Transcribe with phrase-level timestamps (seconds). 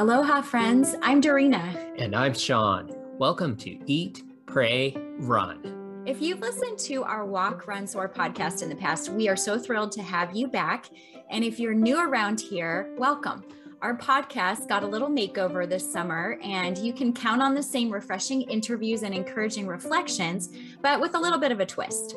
[0.00, 0.96] Aloha, friends.
[1.02, 1.60] I'm Dorina.
[1.98, 2.90] And I'm Sean.
[3.18, 6.04] Welcome to Eat, Pray, Run.
[6.06, 9.58] If you've listened to our Walk, Run, Soar podcast in the past, we are so
[9.58, 10.88] thrilled to have you back.
[11.28, 13.44] And if you're new around here, welcome.
[13.82, 17.90] Our podcast got a little makeover this summer, and you can count on the same
[17.90, 20.48] refreshing interviews and encouraging reflections,
[20.80, 22.16] but with a little bit of a twist.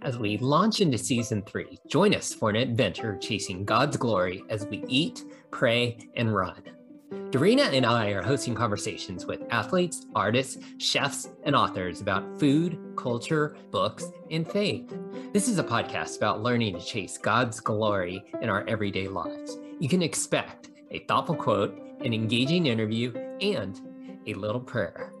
[0.00, 4.64] As we launch into season three, join us for an adventure chasing God's glory as
[4.64, 6.62] we eat, pray, and run.
[7.10, 13.56] Dorina and I are hosting conversations with athletes, artists, chefs, and authors about food, culture,
[13.72, 14.92] books, and faith.
[15.32, 19.58] This is a podcast about learning to chase God's glory in our everyday lives.
[19.80, 23.80] You can expect a thoughtful quote, an engaging interview, and
[24.28, 25.12] a little prayer.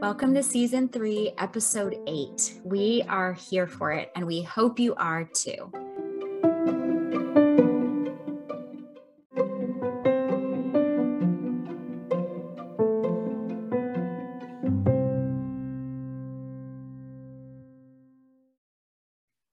[0.00, 2.60] Welcome to season three, episode eight.
[2.62, 5.72] We are here for it, and we hope you are too.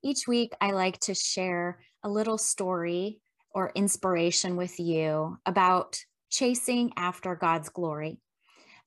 [0.03, 3.19] Each week, I like to share a little story
[3.53, 5.99] or inspiration with you about
[6.31, 8.17] chasing after God's glory.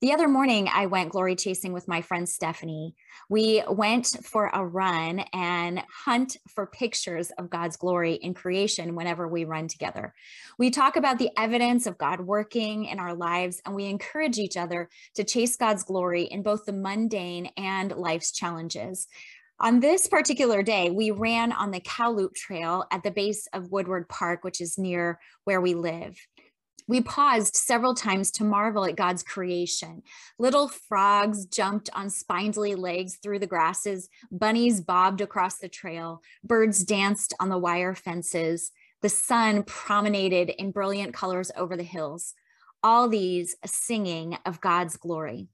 [0.01, 2.95] The other morning, I went glory chasing with my friend Stephanie.
[3.29, 9.25] We went for a run and hunt for pictures of God's glory in creation whenever
[9.25, 10.13] we run together.
[10.59, 14.57] We talk about the evidence of God working in our lives, and we encourage each
[14.57, 19.07] other to chase God's glory in both the mundane and life's challenges.
[19.59, 24.09] On this particular day, we ran on the Cowloop Trail at the base of Woodward
[24.09, 26.17] Park, which is near where we live
[26.87, 30.03] we paused several times to marvel at God's creation.
[30.37, 36.83] Little frogs jumped on spindly legs through the grasses, bunnies bobbed across the trail, birds
[36.83, 42.33] danced on the wire fences, the sun promenaded in brilliant colors over the hills.
[42.83, 45.47] All these singing of God's glory.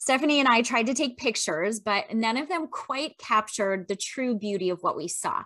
[0.00, 4.36] Stephanie and I tried to take pictures, but none of them quite captured the true
[4.36, 5.44] beauty of what we saw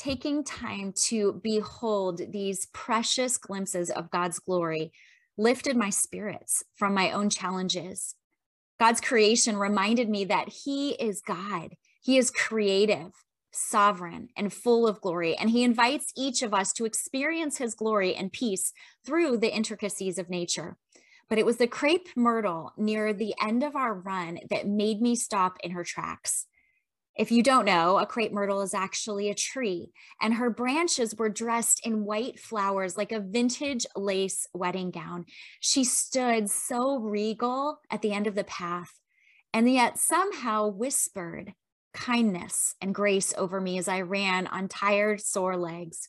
[0.00, 4.92] taking time to behold these precious glimpses of God's glory
[5.36, 8.14] lifted my spirits from my own challenges.
[8.78, 13.12] God's creation reminded me that He is God, He is creative,
[13.52, 15.36] sovereign, and full of glory.
[15.36, 18.72] And He invites each of us to experience His glory and peace
[19.04, 20.78] through the intricacies of nature.
[21.30, 25.14] But it was the crepe myrtle near the end of our run that made me
[25.14, 26.46] stop in her tracks.
[27.16, 31.28] If you don't know, a crepe myrtle is actually a tree, and her branches were
[31.28, 35.26] dressed in white flowers like a vintage lace wedding gown.
[35.60, 38.92] She stood so regal at the end of the path,
[39.52, 41.52] and yet somehow whispered
[41.92, 46.08] kindness and grace over me as I ran on tired, sore legs.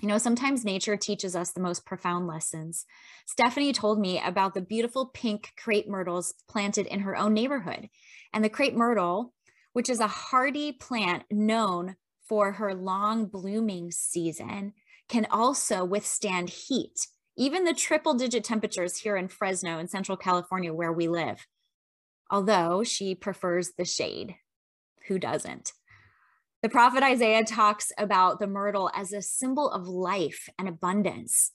[0.00, 2.86] You know, sometimes nature teaches us the most profound lessons.
[3.26, 7.88] Stephanie told me about the beautiful pink crepe myrtles planted in her own neighborhood.
[8.32, 9.34] And the crepe myrtle
[9.72, 11.96] which is a hardy plant known
[12.28, 14.72] for her long blooming season,
[15.08, 17.06] can also withstand heat,
[17.36, 21.46] even the triple digit temperatures here in Fresno in Central California, where we live.
[22.30, 24.36] Although she prefers the shade.
[25.08, 25.72] Who doesn't?
[26.62, 31.52] The prophet Isaiah talks about the myrtle as a symbol of life and abundance.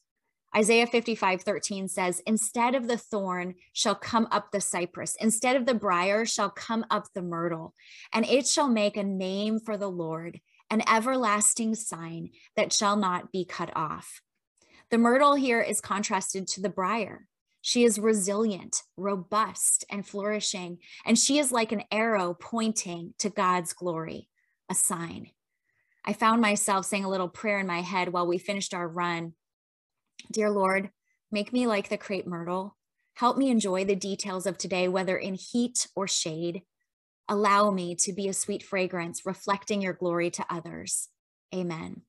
[0.55, 5.67] Isaiah 55, 13 says, Instead of the thorn shall come up the cypress, instead of
[5.67, 7.75] the brier shall come up the myrtle,
[8.13, 10.39] and it shall make a name for the Lord,
[10.71, 14.21] an everlasting sign that shall not be cut off.
[14.89, 17.27] The myrtle here is contrasted to the brier.
[17.61, 23.73] She is resilient, robust, and flourishing, and she is like an arrow pointing to God's
[23.73, 24.29] glory,
[24.69, 25.31] a sign.
[26.05, 29.33] I found myself saying a little prayer in my head while we finished our run
[30.31, 30.89] Dear Lord,
[31.31, 32.75] make me like the crepe myrtle.
[33.15, 36.63] Help me enjoy the details of today, whether in heat or shade.
[37.29, 41.09] Allow me to be a sweet fragrance, reflecting your glory to others.
[41.53, 42.01] Amen.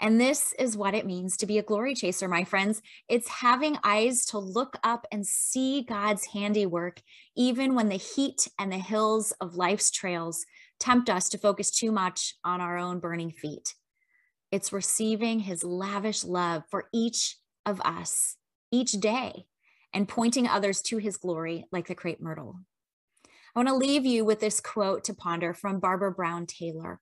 [0.00, 2.80] And this is what it means to be a glory chaser, my friends.
[3.08, 7.02] It's having eyes to look up and see God's handiwork,
[7.36, 10.46] even when the heat and the hills of life's trails
[10.78, 13.74] tempt us to focus too much on our own burning feet.
[14.50, 17.36] It's receiving his lavish love for each
[17.66, 18.36] of us
[18.70, 19.46] each day
[19.92, 22.60] and pointing others to his glory like the crepe myrtle.
[23.26, 27.00] I want to leave you with this quote to ponder from Barbara Brown Taylor.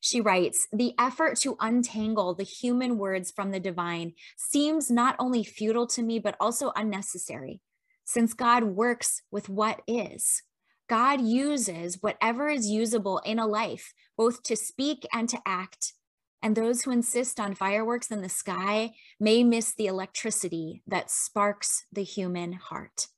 [0.00, 5.44] She writes The effort to untangle the human words from the divine seems not only
[5.44, 7.60] futile to me, but also unnecessary,
[8.04, 10.42] since God works with what is.
[10.88, 15.94] God uses whatever is usable in a life, both to speak and to act,
[16.42, 21.84] and those who insist on fireworks in the sky may miss the electricity that sparks
[21.92, 23.08] the human heart.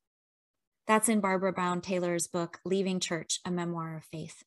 [0.86, 4.44] That's in Barbara Brown Taylor's book, Leaving Church, a Memoir of Faith.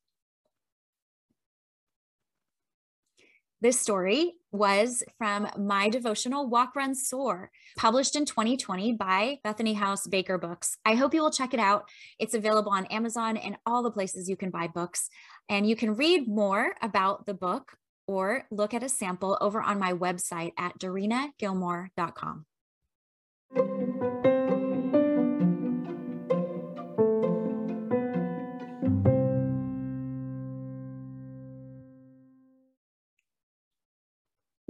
[3.62, 10.08] This story was from my devotional Walk, Run, Soar, published in 2020 by Bethany House
[10.08, 10.78] Baker Books.
[10.84, 11.88] I hope you will check it out.
[12.18, 15.10] It's available on Amazon and all the places you can buy books.
[15.48, 17.74] And you can read more about the book
[18.08, 22.46] or look at a sample over on my website at dorinagilmore.com.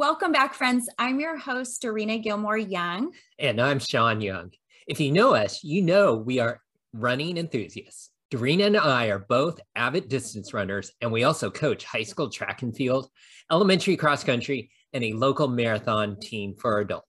[0.02, 0.90] Welcome back, friends.
[0.98, 3.14] I'm your host, Dorina Gilmore Young.
[3.38, 4.50] And I'm Sean Young.
[4.88, 6.60] If you know us, you know we are
[6.92, 8.10] running enthusiasts.
[8.32, 12.64] Dorina and I are both avid distance runners, and we also coach high school track
[12.64, 13.12] and field,
[13.52, 17.06] elementary cross country, and a local marathon team for adults.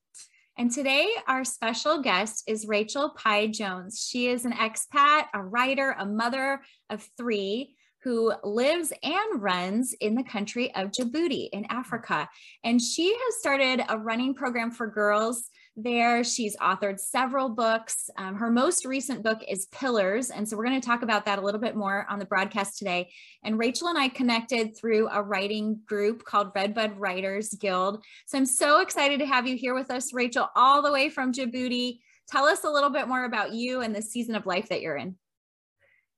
[0.59, 4.05] And today, our special guest is Rachel Pieh Jones.
[4.07, 6.61] She is an expat, a writer, a mother
[6.91, 12.27] of three who lives and runs in the country of Djibouti in Africa.
[12.63, 16.23] And she has started a running program for girls there.
[16.23, 18.09] She's authored several books.
[18.17, 20.29] Um, her most recent book is Pillars.
[20.29, 22.77] And so we're going to talk about that a little bit more on the broadcast
[22.77, 23.09] today.
[23.43, 28.03] And Rachel and I connected through a writing group called Redbud Writers Guild.
[28.27, 31.31] So I'm so excited to have you here with us, Rachel, all the way from
[31.31, 31.99] Djibouti.
[32.29, 34.97] Tell us a little bit more about you and the season of life that you're
[34.97, 35.15] in.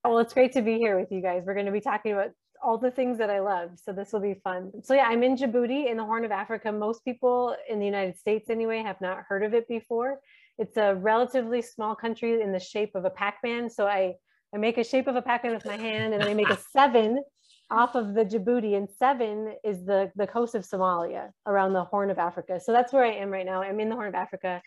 [0.06, 1.44] Well, it's great to be here with you guys.
[1.46, 2.30] We're going to be talking about
[2.64, 3.72] all the things that I love.
[3.84, 4.72] So this will be fun.
[4.84, 6.72] So yeah, I'm in Djibouti in the Horn of Africa.
[6.72, 10.20] Most people in the United States anyway have not heard of it before.
[10.60, 13.68] It's a relatively small country in the shape of a Pac-Man.
[13.70, 14.14] So I,
[14.54, 17.24] I make a shape of a Pac-Man with my hand and I make a seven
[17.72, 22.12] off of the Djibouti and seven is the, the coast of Somalia around the Horn
[22.12, 22.60] of Africa.
[22.64, 23.64] So that's where I am right now.
[23.64, 24.62] I'm in the Horn of Africa.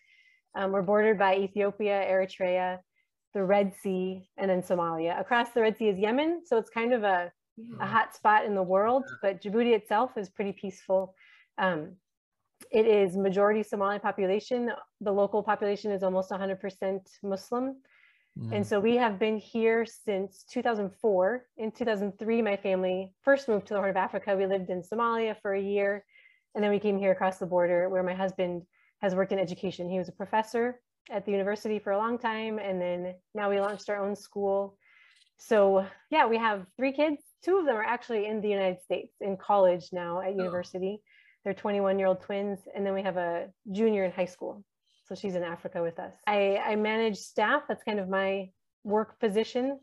[0.56, 2.78] Um, we're bordered by Ethiopia, Eritrea,
[3.38, 5.20] the Red Sea, and then Somalia.
[5.20, 7.30] Across the Red Sea is Yemen, so it's kind of a,
[7.80, 11.14] a hot spot in the world, but Djibouti itself is pretty peaceful.
[11.56, 11.92] Um,
[12.72, 14.72] it is majority Somali population.
[15.02, 17.76] The local population is almost 100% Muslim.
[18.36, 18.56] Mm.
[18.56, 21.44] And so we have been here since 2004.
[21.58, 24.36] In 2003, my family first moved to the Horn of Africa.
[24.36, 26.04] We lived in Somalia for a year,
[26.56, 28.62] and then we came here across the border where my husband
[29.00, 29.88] has worked in education.
[29.88, 30.80] He was a professor
[31.10, 32.58] at the university for a long time.
[32.58, 34.76] And then now we launched our own school.
[35.38, 37.22] So yeah, we have three kids.
[37.44, 40.36] Two of them are actually in the United States in college now at oh.
[40.36, 41.00] university.
[41.44, 42.58] They're 21 year old twins.
[42.74, 44.64] And then we have a junior in high school.
[45.06, 46.12] So she's in Africa with us.
[46.26, 47.62] I, I manage staff.
[47.68, 48.50] That's kind of my
[48.84, 49.78] work position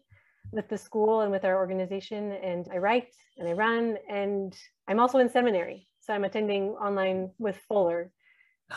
[0.52, 2.34] with the school and with our organization.
[2.34, 3.08] And I write
[3.38, 3.98] and I run.
[4.10, 4.56] And
[4.88, 5.88] I'm also in seminary.
[6.02, 8.12] So I'm attending online with Fuller.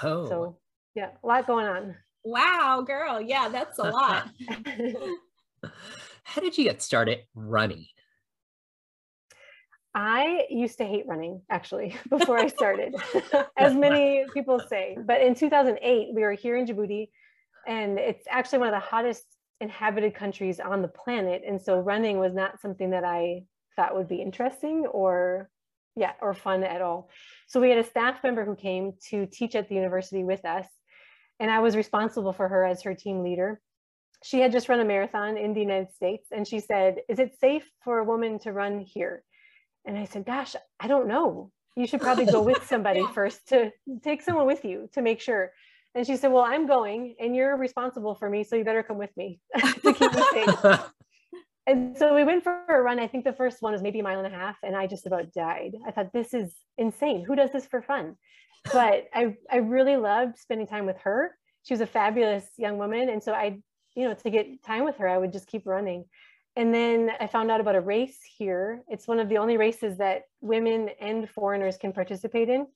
[0.03, 0.29] Oh.
[0.29, 0.59] So
[0.95, 1.95] yeah, a lot going on.
[2.29, 3.23] Wow, girl.
[3.23, 4.29] Yeah, that's a lot.
[6.25, 7.87] How did you get started running?
[9.95, 12.95] I used to hate running actually before I started,
[13.57, 14.99] as many people say.
[15.03, 17.09] But in 2008, we were here in Djibouti,
[17.67, 19.25] and it's actually one of the hottest
[19.63, 21.43] inhabited countries on the planet.
[21.49, 23.45] And so running was not something that I
[23.75, 25.49] thought would be interesting or
[25.97, 27.09] yeah, or fun at all.
[27.47, 30.67] So we had a staff member who came to teach at the university with us
[31.41, 33.61] and I was responsible for her as her team leader.
[34.25, 37.39] She had just run a marathon in the United States, and she said, Is it
[37.41, 39.23] safe for a woman to run here?
[39.85, 41.53] And I said, Gosh, I don't know.
[41.77, 43.13] You should probably go with somebody yeah.
[43.13, 43.71] first to
[44.03, 45.53] take someone with you to make sure.
[45.95, 48.99] And she said, Well, I'm going, and you're responsible for me, so you better come
[48.99, 50.81] with me to keep me safe.
[51.69, 52.99] and so we went for a run.
[52.99, 55.07] I think the first one was maybe a mile and a half, and I just
[55.07, 55.77] about died.
[55.87, 57.25] I thought, This is insane.
[57.25, 58.17] Who does this for fun?
[58.65, 61.37] But I, I really loved spending time with her.
[61.63, 63.09] She was a fabulous young woman.
[63.09, 63.59] And so I,
[63.95, 66.05] you know, to get time with her, I would just keep running.
[66.57, 68.83] And then I found out about a race here.
[68.89, 72.67] It's one of the only races that women and foreigners can participate in.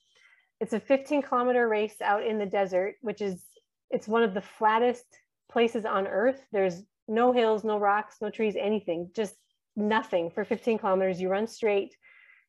[0.61, 3.43] It's a 15 kilometer race out in the desert, which is,
[3.91, 5.05] it's one of the flattest
[5.51, 6.41] places on earth.
[6.53, 9.35] There's no hills, no rocks, no trees, anything, just
[9.75, 11.21] nothing for 15 kilometers.
[11.21, 11.97] You run straight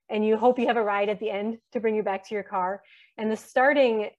[0.10, 2.36] and you hope you have a ride at the end to bring you back to
[2.36, 2.82] your car.
[3.18, 4.10] And the starting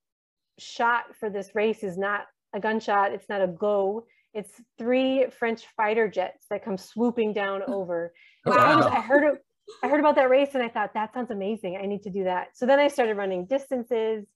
[0.58, 2.22] shot for this race is not
[2.54, 7.62] a gunshot, it's not a go, it's three French fighter jets that come swooping down
[7.66, 8.12] over.
[8.44, 8.54] Wow.
[8.56, 9.38] I, was, I heard
[9.82, 11.78] I heard about that race and I thought that sounds amazing.
[11.82, 12.48] I need to do that.
[12.54, 14.26] So then I started running distances,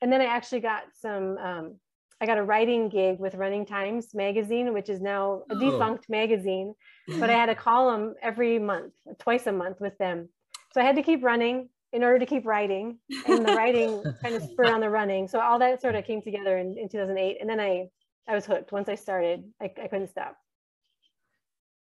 [0.00, 1.36] and then I actually got some.
[1.38, 1.76] Um,
[2.20, 5.58] I got a writing gig with Running Times magazine, which is now a oh.
[5.58, 6.74] defunct magazine,
[7.18, 10.28] but I had a column every month, twice a month with them.
[10.72, 14.34] So I had to keep running in order to keep writing and the writing kind
[14.34, 15.28] of spurred on the running.
[15.28, 17.38] So all that sort of came together in, in 2008.
[17.40, 17.86] And then I,
[18.28, 18.72] I was hooked.
[18.72, 20.36] Once I started, I, I couldn't stop.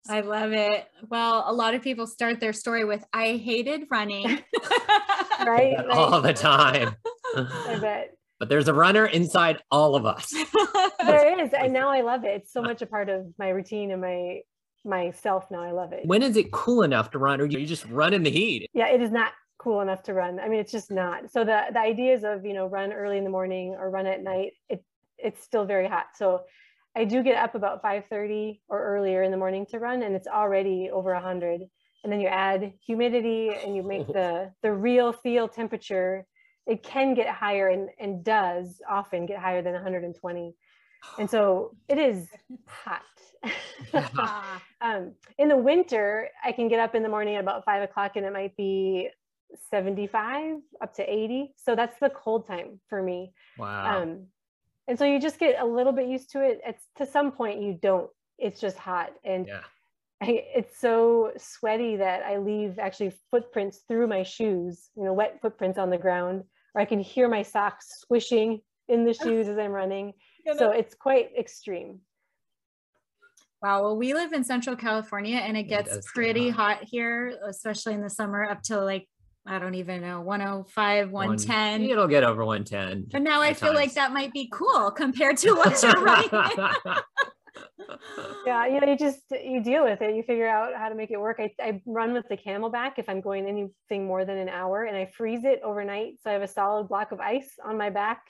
[0.07, 0.87] I love it.
[1.09, 4.25] Well, a lot of people start their story with I hated running.
[5.45, 5.75] right?
[5.91, 6.95] All the time.
[7.35, 8.15] I bet.
[8.39, 10.31] But there's a runner inside all of us.
[11.05, 11.51] there is.
[11.51, 12.41] And now I love it.
[12.41, 14.39] It's so much a part of my routine and my
[14.85, 15.61] myself now.
[15.61, 16.05] I love it.
[16.05, 18.69] When is it cool enough to run or you just run in the heat?
[18.73, 20.39] Yeah, it is not cool enough to run.
[20.39, 21.31] I mean, it's just not.
[21.31, 24.23] So the the ideas of, you know, run early in the morning or run at
[24.23, 24.83] night, it
[25.17, 26.07] it's still very hot.
[26.15, 26.45] So
[26.95, 30.27] I do get up about 5:30 or earlier in the morning to run and it's
[30.27, 31.61] already over 100.
[32.03, 36.25] And then you add humidity and you make the the real feel temperature
[36.69, 40.55] it can get higher and, and does often get higher than 120.
[41.17, 42.27] And so it is
[42.67, 43.01] hot.
[44.81, 48.11] um, in the winter, I can get up in the morning at about five o'clock
[48.15, 49.09] and it might be
[49.69, 51.53] 75 up to 80.
[51.57, 53.33] So that's the cold time for me.
[53.57, 54.01] Wow.
[54.01, 54.27] Um,
[54.87, 56.61] and so you just get a little bit used to it.
[56.65, 58.09] It's to some point you don't.
[58.37, 59.11] It's just hot.
[59.23, 59.61] And yeah.
[60.21, 65.39] I, it's so sweaty that I leave actually footprints through my shoes, you know, wet
[65.41, 69.57] footprints on the ground or I can hear my socks squishing in the shoes as
[69.57, 70.13] I'm running.
[70.57, 71.99] So it's quite extreme.
[73.61, 73.83] Wow.
[73.83, 76.77] Well, we live in Central California and it gets it pretty hot.
[76.77, 79.07] hot here, especially in the summer, up to like
[79.45, 81.81] I don't even know, 105, 110.
[81.81, 83.07] One, oh it'll get over 110.
[83.11, 83.77] But now I feel times.
[83.77, 86.29] like that might be cool compared to what you're running.
[88.45, 90.15] yeah, you know, you just you deal with it.
[90.15, 91.39] You figure out how to make it work.
[91.39, 94.95] I, I run with the CamelBak if I'm going anything more than an hour, and
[94.95, 96.15] I freeze it overnight.
[96.21, 98.23] So I have a solid block of ice on my back,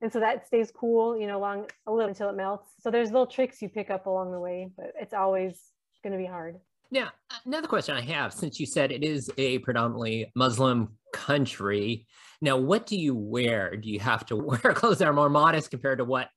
[0.00, 2.70] and so that stays cool, you know, long a little until it melts.
[2.80, 5.60] So there's little tricks you pick up along the way, but it's always
[6.02, 6.56] going to be hard.
[6.92, 7.08] Now,
[7.46, 12.06] another question I have, since you said it is a predominantly Muslim country,
[12.42, 13.76] now what do you wear?
[13.76, 16.28] Do you have to wear clothes that are more modest compared to what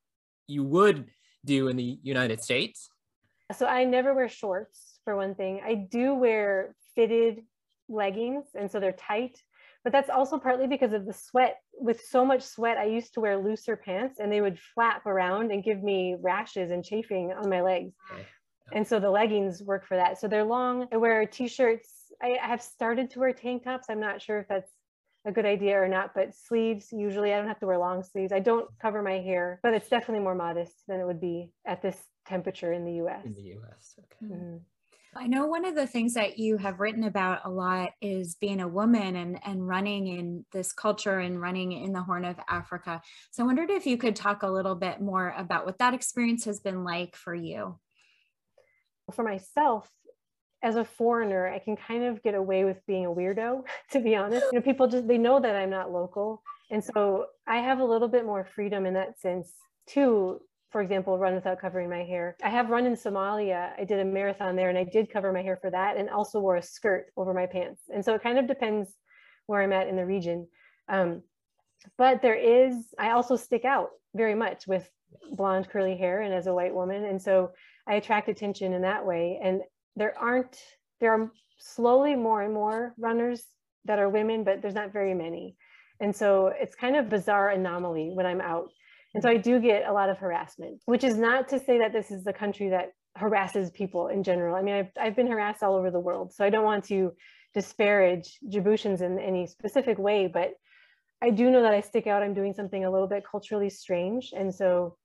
[0.47, 1.07] you would
[1.43, 2.89] do in the United States?
[3.53, 5.59] So I never wear shorts for one thing.
[5.63, 7.41] I do wear fitted
[7.89, 9.37] leggings and so they're tight,
[9.83, 11.57] but that's also partly because of the sweat.
[11.73, 15.51] With so much sweat, I used to wear looser pants and they would flap around
[15.51, 17.93] and give me rashes and chafing on my legs.
[18.09, 18.25] Okay.
[18.71, 20.19] And so the leggings work for that.
[20.19, 20.87] So they're long.
[20.91, 21.89] I wear t-shirts.
[22.21, 23.87] I have started to wear tank tops.
[23.89, 24.71] I'm not sure if that's
[25.25, 28.31] a good idea or not, but sleeves, usually I don't have to wear long sleeves.
[28.31, 31.81] I don't cover my hair, but it's definitely more modest than it would be at
[31.81, 33.25] this temperature in the US.
[33.25, 34.33] In the US, okay.
[34.33, 34.57] Mm-hmm.
[35.17, 38.59] I know one of the things that you have written about a lot is being
[38.59, 43.01] a woman and, and running in this culture and running in the Horn of Africa.
[43.31, 46.43] So I wondered if you could talk a little bit more about what that experience
[46.45, 47.79] has been like for you.
[49.11, 49.89] For myself,
[50.63, 54.15] as a foreigner, I can kind of get away with being a weirdo, to be
[54.15, 54.45] honest.
[54.51, 56.41] You know, people just they know that I'm not local.
[56.71, 59.53] And so I have a little bit more freedom in that sense
[59.89, 62.35] to, for example, run without covering my hair.
[62.43, 63.79] I have run in Somalia.
[63.79, 66.39] I did a marathon there and I did cover my hair for that and also
[66.39, 67.83] wore a skirt over my pants.
[67.93, 68.89] And so it kind of depends
[69.45, 70.47] where I'm at in the region.
[70.89, 71.21] Um,
[71.99, 74.89] but there is, I also stick out very much with
[75.33, 77.05] blonde curly hair and as a white woman.
[77.05, 77.51] And so
[77.87, 79.39] I attract attention in that way.
[79.41, 79.61] And
[79.95, 80.57] there aren't
[80.99, 83.43] there are slowly more and more runners
[83.85, 85.55] that are women but there's not very many.
[85.99, 88.69] And so it's kind of bizarre anomaly when i'm out.
[89.13, 91.93] And so i do get a lot of harassment which is not to say that
[91.93, 94.55] this is the country that harasses people in general.
[94.55, 97.13] I mean i've, I've been harassed all over the world so i don't want to
[97.53, 100.51] disparage djiboutians in any specific way but
[101.21, 102.21] i do know that i stick out.
[102.21, 104.33] I'm doing something a little bit culturally strange.
[104.35, 104.97] And so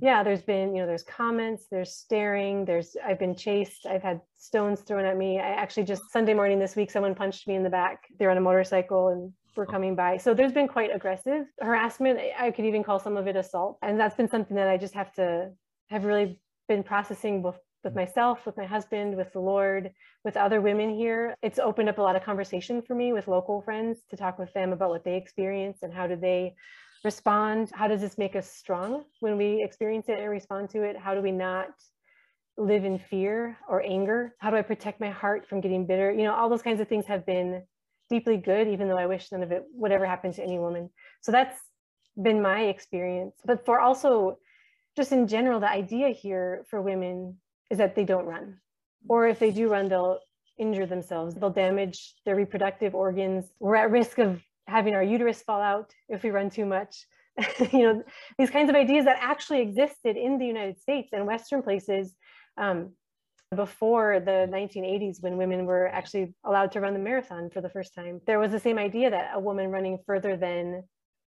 [0.00, 4.20] yeah there's been you know there's comments there's staring there's i've been chased i've had
[4.42, 5.38] stones thrown at me.
[5.38, 8.08] I actually just sunday morning this week someone punched me in the back.
[8.18, 9.70] They're on a motorcycle and were oh.
[9.70, 10.16] coming by.
[10.16, 12.18] So there's been quite aggressive harassment.
[12.36, 13.78] I could even call some of it assault.
[13.82, 15.50] And that's been something that i just have to
[15.90, 19.92] have really been processing with, with myself with my husband with the lord
[20.24, 21.36] with other women here.
[21.40, 24.52] It's opened up a lot of conversation for me with local friends to talk with
[24.54, 26.54] them about what they experience and how do they
[27.04, 27.70] respond?
[27.72, 30.96] How does this make us strong when we experience it and respond to it?
[30.96, 31.70] How do we not
[32.56, 34.34] live in fear or anger?
[34.38, 36.12] How do I protect my heart from getting bitter?
[36.12, 37.62] You know, all those kinds of things have been
[38.10, 40.90] deeply good, even though I wish none of it would ever happen to any woman.
[41.22, 41.58] So that's
[42.20, 43.36] been my experience.
[43.44, 44.38] But for also,
[44.96, 47.38] just in general, the idea here for women
[47.70, 48.58] is that they don't run.
[49.08, 50.18] Or if they do run, they'll
[50.58, 53.46] injure themselves, they'll damage their reproductive organs.
[53.58, 57.06] We're at risk of having our uterus fall out if we run too much.
[57.72, 58.02] you know,
[58.38, 62.14] these kinds of ideas that actually existed in the United States and Western places
[62.58, 62.90] um,
[63.54, 67.94] before the 1980s when women were actually allowed to run the marathon for the first
[67.94, 68.20] time.
[68.26, 70.82] There was the same idea that a woman running further than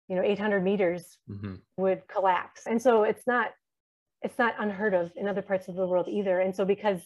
[0.08, 1.56] you know 800 meters mm-hmm.
[1.78, 2.62] would collapse.
[2.66, 3.52] And so it's not
[4.22, 6.40] it's not unheard of in other parts of the world either.
[6.40, 7.02] And so because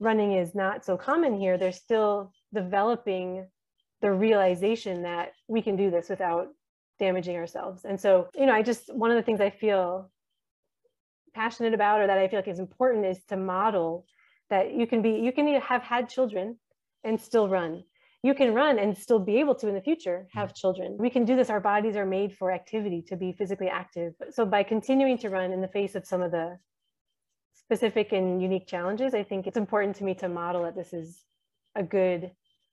[0.00, 3.46] running is not so common here, they're still developing
[4.04, 6.48] the realization that we can do this without
[6.98, 7.86] damaging ourselves.
[7.86, 10.10] And so, you know, I just one of the things I feel
[11.32, 14.04] passionate about or that I feel like is important is to model
[14.50, 16.58] that you can be you can have had children
[17.02, 17.82] and still run.
[18.22, 20.98] You can run and still be able to in the future have children.
[20.98, 21.48] We can do this.
[21.48, 24.12] Our bodies are made for activity, to be physically active.
[24.30, 26.58] So by continuing to run in the face of some of the
[27.54, 31.24] specific and unique challenges, I think it's important to me to model that this is
[31.74, 32.32] a good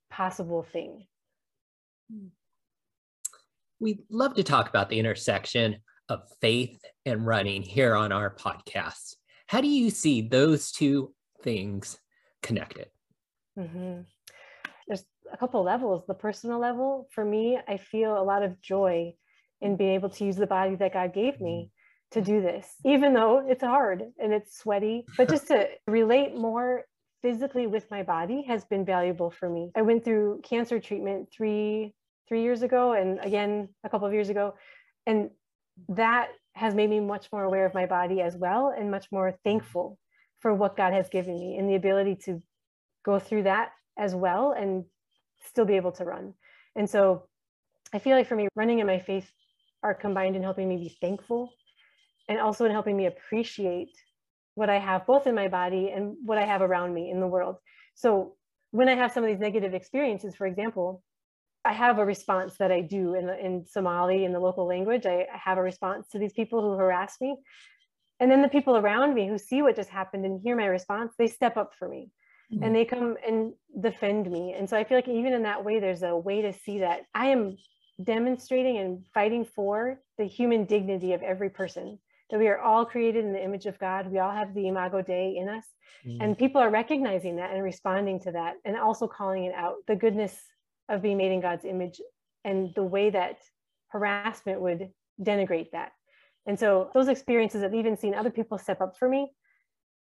[0.09, 1.07] possible thing.
[3.79, 5.77] We'd love to talk about the intersection
[6.07, 9.15] of faith and running here on our podcast.
[9.47, 11.13] How do you see those two
[11.43, 11.97] things
[12.43, 12.87] connected?
[13.57, 14.01] Mm-hmm.
[14.87, 16.03] There's a couple levels.
[16.07, 19.13] The personal level, for me, I feel a lot of joy
[19.61, 21.71] in being able to use the body that God gave me
[22.11, 25.05] to do this, even though it's hard and it's sweaty.
[25.17, 26.85] But just to relate more
[27.21, 29.71] physically with my body has been valuable for me.
[29.75, 31.93] I went through cancer treatment three
[32.27, 34.53] three years ago and again a couple of years ago,
[35.05, 35.29] and
[35.89, 39.37] that has made me much more aware of my body as well and much more
[39.43, 39.97] thankful
[40.39, 42.41] for what God has given me and the ability to
[43.03, 44.83] go through that as well and
[45.45, 46.33] still be able to run.
[46.75, 47.27] And so
[47.93, 49.29] I feel like for me, running and my faith
[49.83, 51.51] are combined in helping me be thankful
[52.27, 53.91] and also in helping me appreciate
[54.55, 57.27] what I have both in my body and what I have around me in the
[57.27, 57.57] world.
[57.95, 58.35] So
[58.71, 61.03] when I have some of these negative experiences, for example,
[61.63, 65.05] I have a response that I do in, in Somali, in the local language.
[65.05, 67.37] I, I have a response to these people who harass me.
[68.19, 71.13] And then the people around me who see what just happened and hear my response,
[71.17, 72.11] they step up for me
[72.53, 72.63] mm-hmm.
[72.63, 74.53] and they come and defend me.
[74.57, 77.01] And so I feel like even in that way, there's a way to see that
[77.13, 77.57] I am
[78.03, 83.25] demonstrating and fighting for the human dignity of every person, that we are all created
[83.25, 84.11] in the image of God.
[84.11, 85.65] We all have the imago Dei in us.
[86.05, 86.21] Mm-hmm.
[86.21, 89.95] And people are recognizing that and responding to that and also calling it out the
[89.95, 90.39] goodness
[90.91, 91.99] of being made in God's image
[92.43, 93.39] and the way that
[93.87, 94.89] harassment would
[95.21, 95.91] denigrate that.
[96.45, 99.31] And so those experiences of even seeing other people step up for me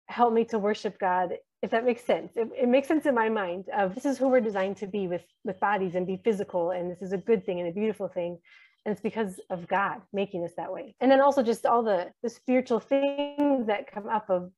[0.07, 2.33] help me to worship God, if that makes sense.
[2.35, 5.07] It, it, makes sense in my mind of this is who we're designed to be
[5.07, 6.71] with, with bodies and be physical.
[6.71, 8.39] And this is a good thing and a beautiful thing.
[8.85, 10.95] And it's because of God making us that way.
[10.99, 14.51] And then also just all the, the spiritual things that come up of,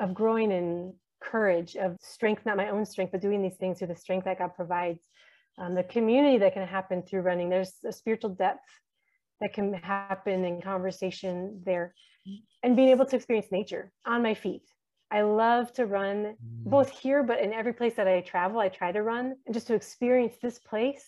[0.00, 3.88] of growing in courage, of strength, not my own strength, but doing these things through
[3.88, 5.00] the strength that God provides
[5.58, 7.48] um, the community that can happen through running.
[7.48, 8.64] There's a spiritual depth
[9.40, 11.94] that can happen in conversation there
[12.62, 14.62] and being able to experience nature on my feet.
[15.10, 16.36] I love to run mm.
[16.64, 19.68] both here, but in every place that I travel, I try to run and just
[19.68, 21.04] to experience this place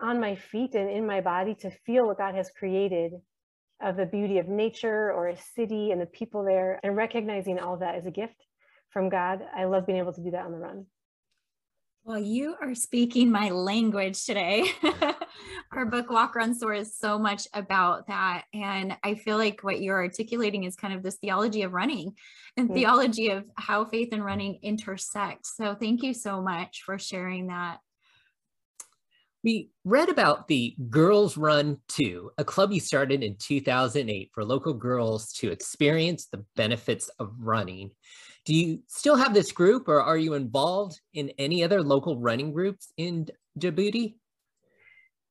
[0.00, 3.12] on my feet and in my body to feel what God has created
[3.80, 7.78] of the beauty of nature or a city and the people there and recognizing all
[7.78, 8.46] that as a gift
[8.90, 9.40] from God.
[9.54, 10.86] I love being able to do that on the run.
[12.04, 14.66] Well, you are speaking my language today.
[15.72, 18.42] Our book, Walk, Run, Soar, is so much about that.
[18.52, 22.14] And I feel like what you're articulating is kind of this theology of running
[22.56, 22.76] and mm-hmm.
[22.76, 25.46] theology of how faith and running intersect.
[25.46, 27.78] So thank you so much for sharing that.
[29.44, 34.74] We read about the Girls Run 2, a club you started in 2008 for local
[34.74, 37.92] girls to experience the benefits of running.
[38.44, 42.52] Do you still have this group or are you involved in any other local running
[42.52, 43.26] groups in
[43.58, 44.16] Djibouti?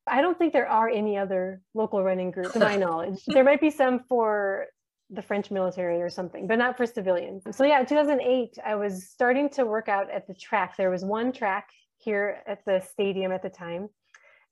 [0.06, 3.22] I don't think there are any other local running groups to my knowledge.
[3.26, 4.66] There might be some for
[5.10, 7.42] the French military or something, but not for civilians.
[7.50, 10.76] So yeah, in 2008, I was starting to work out at the track.
[10.76, 13.88] There was one track here at the stadium at the time,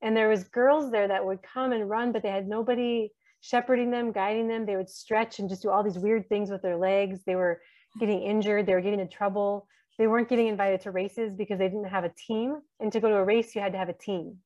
[0.01, 3.89] and there was girls there that would come and run, but they had nobody shepherding
[3.89, 4.65] them, guiding them.
[4.67, 7.21] They would stretch and just do all these weird things with their legs.
[7.25, 7.59] They were
[7.99, 9.67] getting injured, they were getting in trouble.
[9.97, 12.61] They weren't getting invited to races because they didn't have a team.
[12.79, 14.37] And to go to a race, you had to have a team.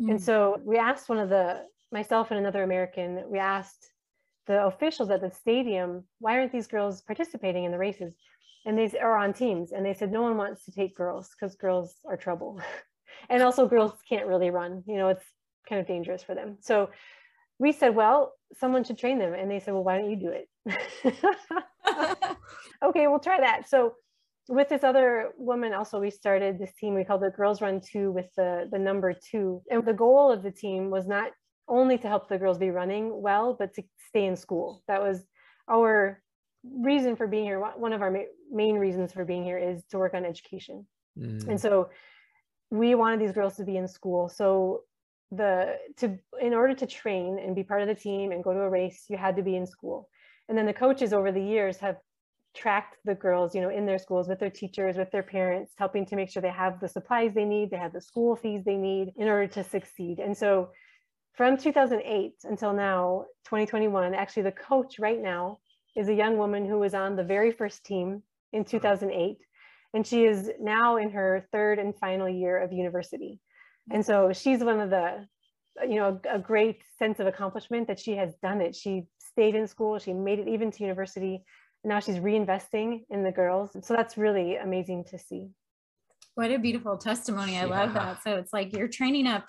[0.00, 0.10] Mm.
[0.10, 3.90] And so we asked one of the, myself and another American, we asked
[4.46, 8.14] the officials at the stadium, why aren't these girls participating in the races?
[8.66, 9.72] And they are on teams.
[9.72, 12.60] And they said, no one wants to take girls because girls are trouble.
[13.30, 14.82] and also, girls can't really run.
[14.86, 15.24] You know, it's
[15.68, 16.58] kind of dangerous for them.
[16.60, 16.90] So
[17.58, 19.34] we said, well, someone should train them.
[19.34, 20.48] And they said, well, why don't you do it?
[22.84, 23.68] okay, we'll try that.
[23.68, 23.94] So
[24.48, 28.10] with this other woman also we started this team we called the girls run two
[28.10, 31.30] with the the number two and the goal of the team was not
[31.68, 35.24] only to help the girls be running well but to stay in school that was
[35.70, 36.20] our
[36.64, 39.98] reason for being here, one of our ma- main reasons for being here is to
[39.98, 40.86] work on education.
[41.18, 41.48] Mm.
[41.48, 41.90] And so
[42.70, 44.28] we wanted these girls to be in school.
[44.28, 44.82] So
[45.32, 48.60] the to in order to train and be part of the team and go to
[48.60, 50.08] a race, you had to be in school.
[50.48, 51.96] And then the coaches over the years have
[52.54, 56.04] tracked the girls, you know, in their schools with their teachers, with their parents, helping
[56.06, 58.76] to make sure they have the supplies they need, they have the school fees they
[58.76, 60.18] need in order to succeed.
[60.18, 60.70] And so
[61.34, 65.58] from 2008 until now, 2021, actually the coach right now
[65.96, 68.70] is a young woman who was on the very first team in uh-huh.
[68.70, 69.38] 2008
[69.92, 73.40] and she is now in her third and final year of university
[73.90, 75.26] and so she's one of the
[75.86, 78.74] you know a, a great sense of accomplishment that she has done it.
[78.74, 81.44] She stayed in school she made it even to university
[81.84, 83.70] and now she's reinvesting in the girls.
[83.82, 85.48] So that's really amazing to see.
[86.34, 87.56] What a beautiful testimony.
[87.56, 87.66] I yeah.
[87.66, 88.22] love that.
[88.22, 89.46] So it's like you're training up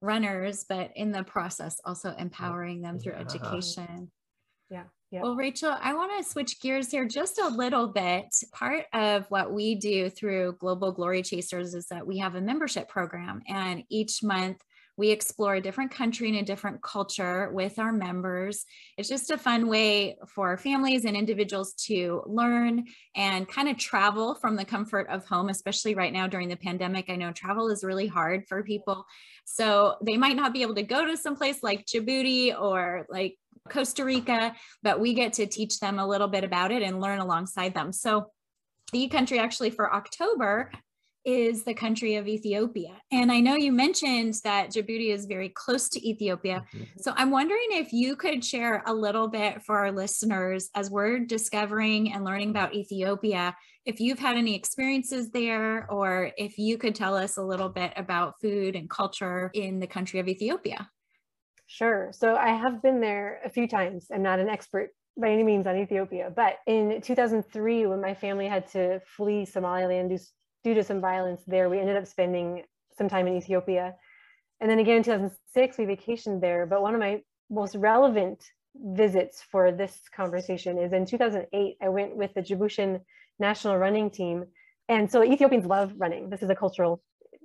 [0.00, 3.20] runners but in the process also empowering them through yeah.
[3.20, 4.10] education.
[4.70, 8.26] Yeah well, Rachel, I want to switch gears here just a little bit.
[8.52, 12.88] Part of what we do through Global Glory Chasers is that we have a membership
[12.88, 14.58] program, and each month
[14.96, 18.64] we explore a different country and a different culture with our members.
[18.98, 22.84] It's just a fun way for families and individuals to learn
[23.16, 27.08] and kind of travel from the comfort of home, especially right now during the pandemic.
[27.08, 29.06] I know travel is really hard for people.
[29.44, 33.36] So they might not be able to go to some place like Djibouti or like
[33.68, 37.20] Costa Rica, but we get to teach them a little bit about it and learn
[37.20, 37.92] alongside them.
[37.92, 38.26] So
[38.92, 40.70] the country actually for October
[41.24, 42.96] is the country of Ethiopia.
[43.12, 46.64] And I know you mentioned that Djibouti is very close to Ethiopia.
[46.74, 46.84] Mm-hmm.
[46.98, 51.20] So I'm wondering if you could share a little bit for our listeners as we're
[51.20, 53.54] discovering and learning about Ethiopia,
[53.86, 57.92] if you've had any experiences there, or if you could tell us a little bit
[57.96, 60.88] about food and culture in the country of Ethiopia.
[61.72, 62.10] Sure.
[62.12, 64.08] So I have been there a few times.
[64.12, 68.46] I'm not an expert by any means on Ethiopia, but in 2003, when my family
[68.46, 70.20] had to flee Somaliland
[70.64, 72.64] due, to some violence there, we ended up spending
[72.98, 73.94] some time in Ethiopia.
[74.60, 76.66] And then again in 2006, we vacationed there.
[76.66, 78.44] But one of my most relevant
[78.76, 83.00] visits for this conversation is in 2008, I went with the Djiboutian
[83.38, 84.44] national running team.
[84.90, 86.28] And so Ethiopians love running.
[86.28, 87.02] This is a cultural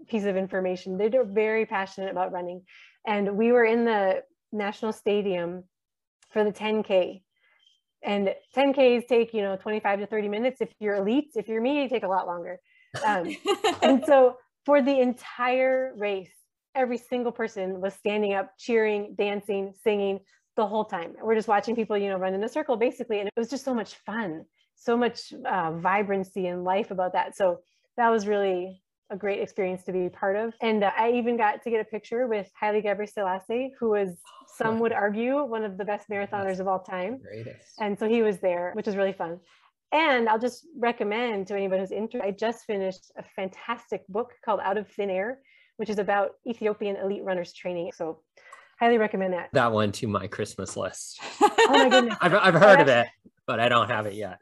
[0.10, 0.98] piece of information.
[0.98, 2.63] They're very passionate about running.
[3.08, 5.63] And we were in the national stadium
[6.30, 7.22] for the 10K.
[8.04, 10.62] And 10Ks take, you know, 25 to 30 minutes.
[10.62, 12.60] If you're elite, if you're me, you take a lot longer.
[13.06, 13.36] Um,
[13.82, 16.30] and so for the entire race,
[16.76, 20.20] every single person was standing up, cheering, dancing, singing
[20.58, 21.13] the whole time.
[21.22, 23.20] We're just watching people, you know, run in a circle basically.
[23.20, 27.36] And it was just so much fun, so much uh, vibrancy and life about that.
[27.38, 27.62] So
[27.96, 30.54] that was really a great experience to be part of.
[30.62, 34.17] And uh, I even got to get a picture with Haile Gebrselassie, who was,
[34.56, 37.20] some would argue, one of the best marathoners of all time.
[37.20, 37.74] Greatest.
[37.80, 39.39] And so he was there, which was really fun.
[39.91, 44.60] And I'll just recommend to anybody who's interested, I just finished a fantastic book called
[44.62, 45.39] Out of Thin Air,
[45.78, 47.91] which is about Ethiopian elite runners training.
[47.96, 48.20] So
[48.80, 49.50] highly recommend that.
[49.54, 51.20] That one to my Christmas list.
[51.41, 52.17] oh my goodness.
[52.22, 53.08] I've, I've heard of it,
[53.46, 54.39] but I don't have it yet.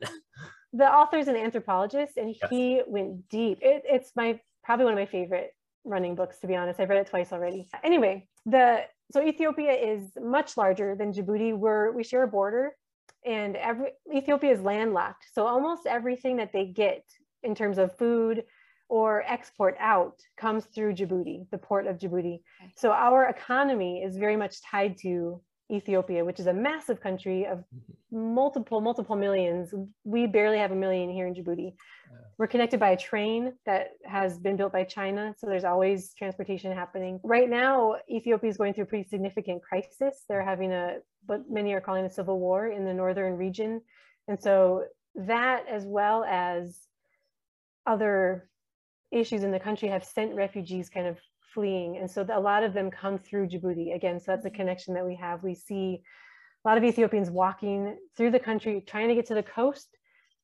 [0.74, 2.50] The author's an anthropologist and yes.
[2.50, 3.60] he went deep.
[3.62, 5.52] It, it's my probably one of my favorite
[5.84, 6.80] running books, to be honest.
[6.80, 7.70] I've read it twice already.
[7.84, 11.56] Anyway, the so Ethiopia is much larger than Djibouti.
[11.56, 12.76] We're, we share a border
[13.24, 15.26] and every Ethiopia is landlocked.
[15.32, 17.04] So almost everything that they get
[17.44, 18.44] in terms of food
[18.90, 22.42] or export out comes through Djibouti, the port of Djibouti.
[22.62, 22.74] Okay.
[22.76, 27.60] So our economy is very much tied to Ethiopia, which is a massive country of
[27.60, 28.34] mm-hmm.
[28.34, 29.74] multiple, multiple millions.
[30.04, 31.74] We barely have a million here in Djibouti.
[32.38, 36.72] We're connected by a train that has been built by China, so there's always transportation
[36.72, 37.20] happening.
[37.24, 40.24] Right now, Ethiopia is going through a pretty significant crisis.
[40.28, 43.82] They're having a, what many are calling a civil war in the northern region.
[44.28, 44.84] And so
[45.16, 46.80] that, as well as
[47.88, 48.50] other
[49.12, 51.18] issues in the country, have sent refugees kind of
[51.56, 51.98] fleeing.
[51.98, 53.96] And so a lot of them come through Djibouti.
[53.96, 54.58] Again, so that's a mm-hmm.
[54.58, 55.42] connection that we have.
[55.42, 56.02] We see
[56.64, 59.88] a lot of Ethiopians walking through the country, trying to get to the coast,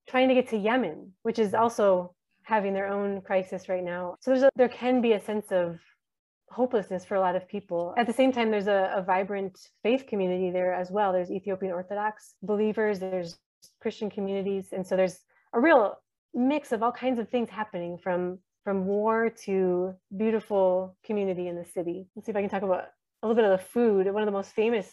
[0.10, 4.16] trying to get to Yemen, which is also having their own crisis right now.
[4.22, 5.80] So a, there can be a sense of
[6.50, 7.94] hopelessness for a lot of people.
[7.98, 11.14] At the same time, there's a, a vibrant faith community there as well.
[11.14, 13.38] There's Ethiopian Orthodox believers, there's
[13.82, 14.70] Christian communities.
[14.72, 15.20] And so there's
[15.54, 15.98] a real
[16.34, 21.66] mix of all kinds of things happening from from war to beautiful community in the
[21.66, 22.08] city.
[22.16, 22.86] Let's see if I can talk about
[23.24, 24.12] a little bit of the food.
[24.12, 24.88] One of the most famous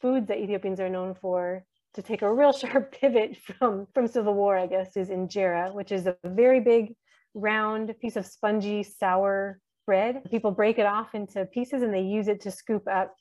[0.00, 4.34] foods that Ethiopians are known for to take a real sharp pivot from, from civil
[4.34, 6.94] war, I guess, is injera, which is a very big
[7.34, 10.22] round piece of spongy sour bread.
[10.30, 13.14] People break it off into pieces and they use it to scoop up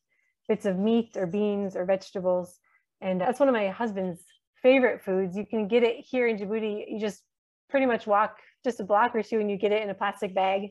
[0.48, 2.60] bits of meat or beans or vegetables.
[3.02, 4.22] And that's one of my husband's
[4.62, 5.36] favorite foods.
[5.36, 6.86] You can get it here in Djibouti.
[6.88, 7.22] You just
[7.70, 10.34] pretty much walk just a block or two and you get it in a plastic
[10.34, 10.70] bag.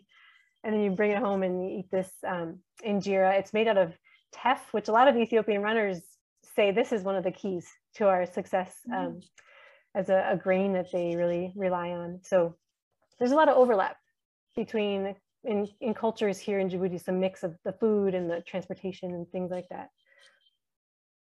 [0.63, 3.39] And then you bring it home and you eat this um, injera.
[3.39, 3.95] It's made out of
[4.33, 6.01] teff, which a lot of Ethiopian runners
[6.55, 8.95] say this is one of the keys to our success mm.
[8.95, 9.21] um,
[9.95, 12.21] as a, a grain that they really rely on.
[12.23, 12.57] So
[13.19, 13.97] there's a lot of overlap
[14.57, 19.13] between in, in cultures here in Djibouti, some mix of the food and the transportation
[19.13, 19.89] and things like that.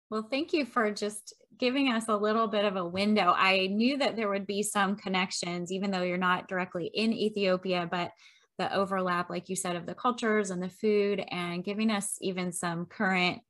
[0.10, 3.34] Well, thank you for just giving us a little bit of a window.
[3.36, 7.88] I knew that there would be some connections, even though you're not directly in Ethiopia,
[7.90, 8.12] but
[8.58, 12.52] the overlap, like you said, of the cultures and the food, and giving us even
[12.52, 13.42] some current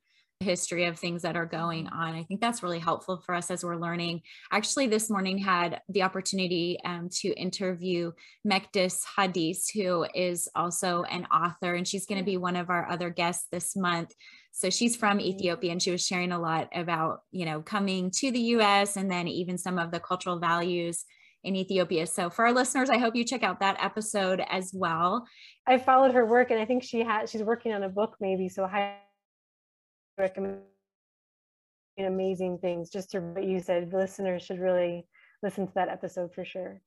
[0.42, 2.16] history of things that are going on.
[2.16, 4.22] I think that's really helpful for us as we're learning.
[4.54, 8.14] Actually, this morning had the opportunity um, to interview
[8.48, 12.90] Mekdes Haddis, who is also an author, and she's going to be one of our
[12.90, 14.14] other guests this month.
[14.54, 18.32] So she's from Ethiopia and she was sharing a lot about, you know, coming to
[18.32, 21.04] the US and then even some of the cultural values
[21.44, 22.08] in Ethiopia.
[22.08, 25.28] So for our listeners, I hope you check out that episode as well.
[25.68, 28.48] I followed her work and I think she had she's working on a book maybe.
[28.48, 28.96] So I
[30.20, 30.60] recommend
[31.98, 32.90] amazing things.
[32.90, 35.06] Just to what you said, listeners should really
[35.42, 36.82] listen to that episode for sure.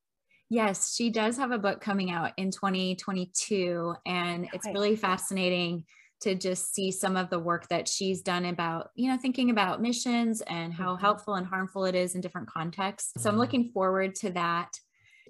[0.49, 5.85] Yes, she does have a book coming out in 2022 and it's really fascinating
[6.21, 9.81] to just see some of the work that she's done about, you know, thinking about
[9.81, 11.01] missions and how mm-hmm.
[11.01, 13.21] helpful and harmful it is in different contexts.
[13.21, 13.41] So I'm mm-hmm.
[13.41, 14.69] looking forward to that.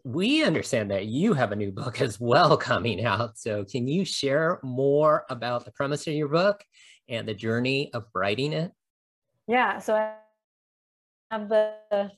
[0.04, 3.38] We understand that you have a new book as well coming out.
[3.38, 6.63] So can you share more about the premise of your book
[7.10, 8.72] and the journey of writing it?
[9.48, 10.13] Yeah, so I
[11.32, 12.12] have the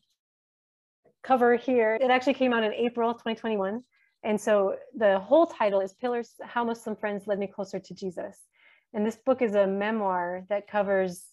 [1.24, 1.98] cover here.
[2.00, 3.82] It actually came out in April 2021.
[4.24, 8.38] And so the whole title is Pillars How Muslim Friends Led Me Closer to Jesus.
[8.94, 11.26] And this book is a memoir that covers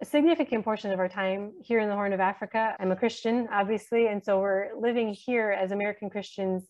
[0.00, 2.74] a significant portion of our time here in the Horn of Africa.
[2.80, 6.68] I'm a Christian, obviously, and so we're living here as American Christians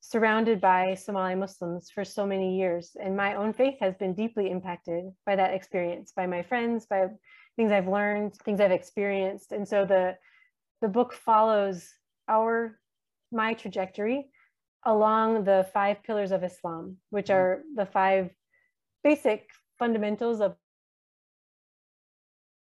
[0.00, 2.96] surrounded by Somali Muslims for so many years.
[3.02, 7.08] And my own faith has been deeply impacted by that experience, by my friends, by
[7.56, 9.52] things I've learned, things I've experienced.
[9.52, 10.16] And so the
[10.82, 11.88] the book follows
[12.28, 12.78] our
[13.32, 14.28] my trajectory
[14.84, 17.38] along the five pillars of Islam, which mm-hmm.
[17.38, 18.30] are the five
[19.02, 20.56] basic fundamentals of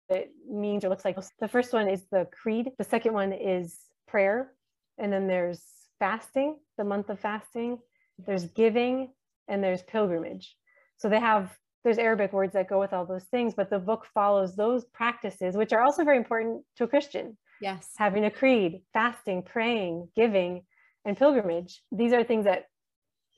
[0.10, 1.17] it means or looks like.
[1.39, 2.71] The first one is the creed.
[2.78, 4.52] The second one is prayer.
[4.98, 5.63] And then there's
[5.99, 7.79] fasting, the month of fasting.
[8.25, 9.12] There's giving
[9.47, 10.55] and there's pilgrimage.
[10.97, 14.08] So they have, there's Arabic words that go with all those things, but the book
[14.13, 17.38] follows those practices, which are also very important to a Christian.
[17.62, 17.89] Yes.
[17.97, 20.63] Having a creed, fasting, praying, giving,
[21.05, 21.81] and pilgrimage.
[21.91, 22.65] These are things that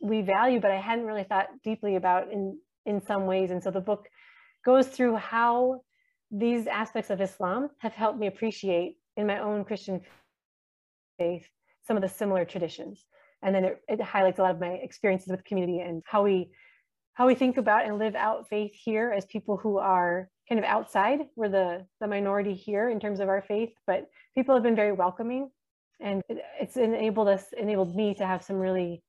[0.01, 3.51] we value, but I hadn't really thought deeply about in in some ways.
[3.51, 4.07] And so the book
[4.65, 5.81] goes through how
[6.31, 10.01] these aspects of Islam have helped me appreciate in my own Christian
[11.17, 11.47] faith
[11.87, 13.05] some of the similar traditions.
[13.41, 16.49] And then it, it highlights a lot of my experiences with community and how we
[17.13, 20.65] how we think about and live out faith here as people who are kind of
[20.65, 21.21] outside.
[21.35, 24.91] We're the, the minority here in terms of our faith, but people have been very
[24.91, 25.49] welcoming
[25.99, 26.21] and
[26.61, 29.01] it's enabled us, enabled me to have some really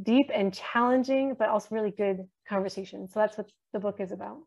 [0.00, 3.12] deep and challenging, but also really good conversations.
[3.12, 4.38] So that's what the book is about.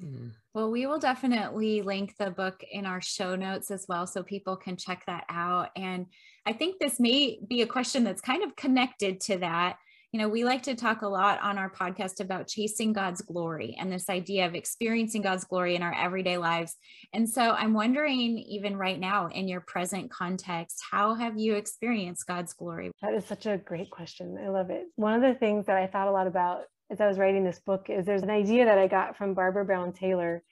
[0.00, 0.28] Mm-hmm.
[0.54, 4.56] Well, we will definitely link the book in our show notes as well so people
[4.56, 5.68] can check that out.
[5.76, 6.06] And
[6.46, 9.76] I think this may be a question that's kind of connected to that
[10.12, 13.76] you know, we like to talk a lot on our podcast about chasing God's glory
[13.78, 16.74] and this idea of experiencing God's glory in our everyday lives.
[17.12, 22.26] And so I'm wondering, even right now in your present context, how have you experienced
[22.26, 22.90] God's glory?
[23.02, 24.36] That is such a great question.
[24.44, 24.86] I love it.
[24.96, 27.60] One of the things that I thought a lot about as I was writing this
[27.60, 30.42] book is there's an idea that I got from Barbara Brown Taylor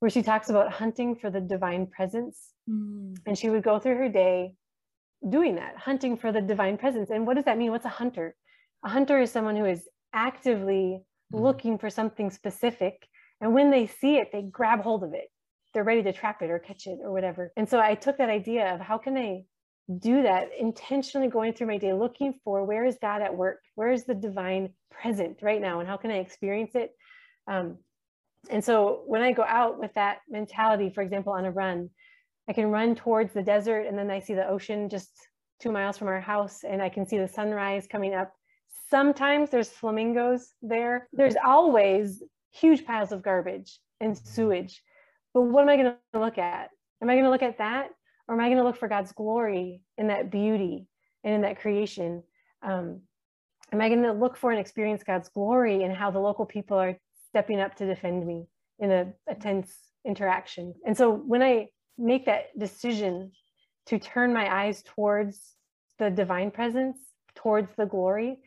[0.00, 2.52] where she talks about hunting for the divine presence.
[2.68, 3.16] Mm.
[3.26, 4.54] And she would go through her day
[5.28, 7.10] doing that, hunting for the divine presence.
[7.10, 7.70] And what does that mean?
[7.70, 8.34] What's a hunter?
[8.84, 11.42] A hunter is someone who is actively mm-hmm.
[11.42, 13.06] looking for something specific.
[13.40, 15.30] And when they see it, they grab hold of it.
[15.72, 17.52] They're ready to trap it or catch it or whatever.
[17.56, 19.44] And so I took that idea of how can I
[19.98, 23.90] do that intentionally going through my day looking for where is god at work where
[23.90, 26.92] is the divine present right now and how can i experience it
[27.48, 27.76] um,
[28.50, 31.90] and so when i go out with that mentality for example on a run
[32.48, 35.10] i can run towards the desert and then i see the ocean just
[35.60, 38.32] two miles from our house and i can see the sunrise coming up
[38.90, 41.08] Sometimes there's flamingos there.
[41.12, 44.82] There's always huge piles of garbage and sewage.
[45.32, 46.70] But what am I going to look at?
[47.02, 47.90] Am I going to look at that?
[48.28, 50.86] Or am I going to look for God's glory in that beauty
[51.22, 52.22] and in that creation?
[52.62, 53.02] Um,
[53.72, 56.78] am I going to look for and experience God's glory in how the local people
[56.78, 56.96] are
[57.28, 58.46] stepping up to defend me
[58.78, 59.74] in a, a tense
[60.06, 60.74] interaction?
[60.86, 63.32] And so when I make that decision
[63.86, 65.54] to turn my eyes towards
[65.98, 66.98] the divine presence,
[67.34, 68.38] towards the glory,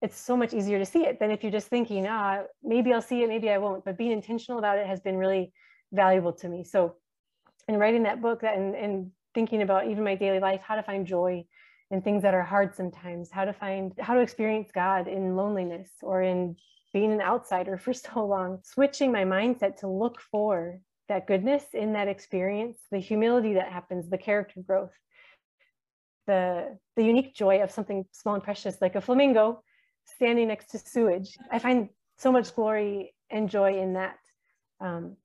[0.00, 3.02] it's so much easier to see it than if you're just thinking, ah, maybe I'll
[3.02, 3.84] see it, maybe I won't.
[3.84, 5.52] But being intentional about it has been really
[5.92, 6.64] valuable to me.
[6.64, 6.94] So
[7.66, 10.82] in writing that book that and, and thinking about even my daily life, how to
[10.82, 11.44] find joy
[11.90, 15.90] in things that are hard sometimes, how to find how to experience God in loneliness
[16.02, 16.56] or in
[16.92, 21.94] being an outsider for so long, switching my mindset to look for that goodness in
[21.94, 24.92] that experience, the humility that happens, the character growth,
[26.26, 29.62] the, the unique joy of something small and precious like a flamingo
[30.04, 31.36] standing next to sewage.
[31.50, 31.88] I find
[32.18, 34.18] so much glory and joy in that.
[34.80, 35.16] Um,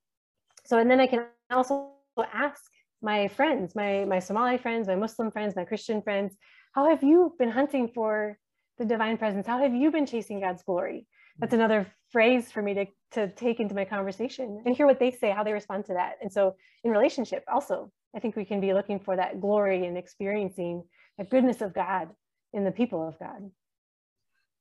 [0.65, 1.89] so, and then I can also
[2.33, 2.63] ask
[3.03, 6.35] my friends, my, my Somali friends, my Muslim friends, my Christian friends,
[6.73, 8.39] how have you been hunting for
[8.79, 9.45] the divine presence?
[9.45, 11.05] How have you been chasing God's glory?
[11.37, 11.57] That's mm.
[11.57, 15.31] another phrase for me to, to take into my conversation and hear what they say,
[15.31, 16.13] how they respond to that.
[16.21, 19.97] And so in relationship also, I think we can be looking for that glory and
[19.97, 20.83] experiencing
[21.17, 22.09] the goodness of God
[22.53, 23.51] in the people of God.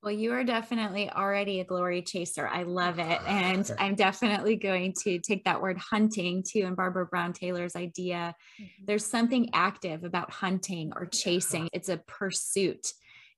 [0.03, 2.49] Well, you are definitely already a glory chaser.
[2.49, 3.21] I love it.
[3.25, 8.35] And I'm definitely going to take that word hunting too in Barbara Brown Taylor's idea.
[8.61, 8.85] Mm-hmm.
[8.87, 12.93] There's something active about hunting or chasing, it's a pursuit.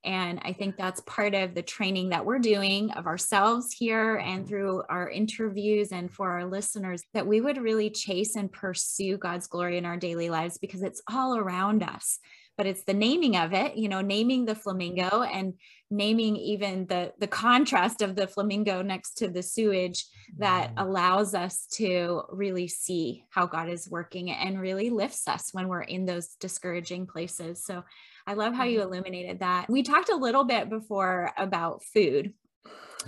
[0.06, 4.40] And I think that's part of the training that we're doing of ourselves here and
[4.40, 4.48] mm-hmm.
[4.48, 9.46] through our interviews and for our listeners that we would really chase and pursue God's
[9.46, 12.18] glory in our daily lives because it's all around us.
[12.56, 15.54] But it's the naming of it, you know, naming the flamingo and
[15.90, 20.04] naming even the the contrast of the flamingo next to the sewage
[20.38, 20.86] that mm-hmm.
[20.86, 25.82] allows us to really see how God is working and really lifts us when we're
[25.82, 27.64] in those discouraging places.
[27.64, 27.84] So
[28.26, 28.88] I love how you mm-hmm.
[28.88, 29.68] illuminated that.
[29.68, 32.32] We talked a little bit before about food.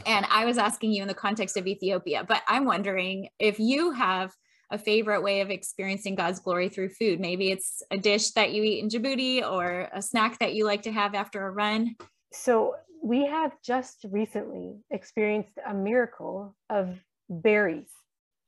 [0.05, 3.93] And I was asking you in the context of Ethiopia, but I'm wondering if you
[3.93, 4.31] have
[4.71, 7.21] a favorite way of experiencing God's glory through food.
[7.21, 10.83] Maybe it's a dish that you eat in Djibouti or a snack that you like
[10.83, 11.95] to have after a run.
[12.37, 17.91] So, we have just recently experienced a miracle of berries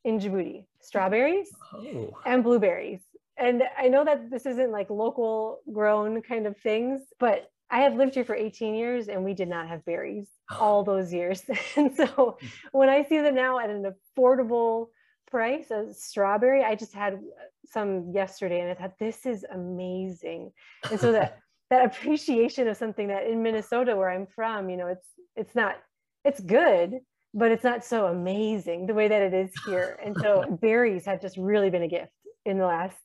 [0.05, 2.17] in Djibouti strawberries oh.
[2.25, 3.03] and blueberries
[3.39, 7.95] and I know that this isn't like local grown kind of things, but I have
[7.95, 10.57] lived here for 18 years and we did not have berries oh.
[10.59, 11.43] all those years.
[11.77, 12.39] and so
[12.73, 14.89] when I see them now at an affordable
[15.31, 17.21] price, a strawberry, I just had
[17.67, 20.53] some yesterday and I thought this is amazing.
[20.91, 21.39] And so that
[21.71, 25.77] that appreciation of something that in Minnesota where I'm from, you know, it's it's not
[26.25, 26.99] it's good,
[27.35, 29.99] but it's not so amazing the way that it is here.
[30.05, 32.13] And so berries have just really been a gift
[32.45, 32.97] in the last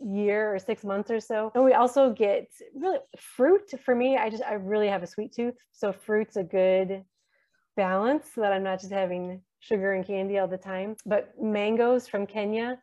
[0.00, 1.50] year or six months or so.
[1.54, 4.16] And we also get really fruit for me.
[4.16, 5.54] I just, I really have a sweet tooth.
[5.72, 7.04] So fruit's a good
[7.76, 10.96] balance so that I'm not just having sugar and candy all the time.
[11.06, 12.78] But mangoes from Kenya.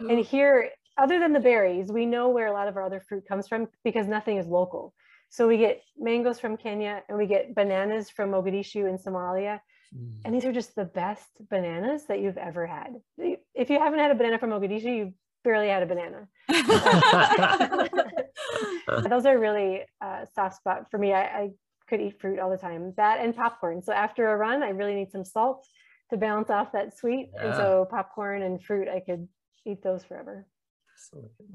[0.00, 3.26] And here, other than the berries, we know where a lot of our other fruit
[3.26, 4.94] comes from because nothing is local.
[5.28, 9.60] So we get mangoes from Kenya and we get bananas from Mogadishu in Somalia.
[9.96, 10.20] Mm.
[10.24, 12.94] And these are just the best bananas that you've ever had.
[13.18, 16.28] If you haven't had a banana from Mogadishu, you've barely had a banana.
[19.08, 21.12] Those are really a soft spot for me.
[21.12, 21.50] I, I
[21.88, 22.94] could eat fruit all the time.
[22.96, 23.82] That and popcorn.
[23.82, 25.66] So after a run, I really need some salt
[26.10, 27.30] to balance off that sweet.
[27.34, 27.46] Yeah.
[27.46, 29.28] And so popcorn and fruit, I could
[29.66, 30.46] eat those forever.